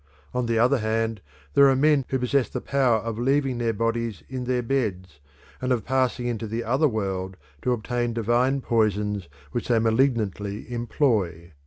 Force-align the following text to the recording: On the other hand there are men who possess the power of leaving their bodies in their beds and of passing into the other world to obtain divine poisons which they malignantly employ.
On 0.33 0.47
the 0.47 0.57
other 0.57 0.79
hand 0.79 1.21
there 1.53 1.69
are 1.69 1.75
men 1.75 2.05
who 2.07 2.17
possess 2.17 2.49
the 2.49 2.59
power 2.59 2.97
of 3.01 3.19
leaving 3.19 3.59
their 3.59 3.71
bodies 3.71 4.23
in 4.27 4.45
their 4.45 4.63
beds 4.63 5.19
and 5.61 5.71
of 5.71 5.85
passing 5.85 6.25
into 6.25 6.47
the 6.47 6.63
other 6.63 6.87
world 6.87 7.37
to 7.61 7.71
obtain 7.71 8.11
divine 8.11 8.61
poisons 8.61 9.27
which 9.51 9.67
they 9.67 9.77
malignantly 9.77 10.65
employ. 10.73 11.53